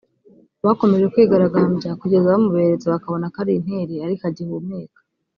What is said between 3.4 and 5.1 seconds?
ari intere ariko agihumeka